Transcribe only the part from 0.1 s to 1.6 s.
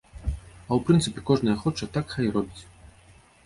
А ў прынцыпе, кожны